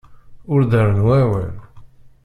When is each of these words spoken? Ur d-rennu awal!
Ur 0.51 0.61
d-rennu 0.69 1.05
awal! 1.21 1.55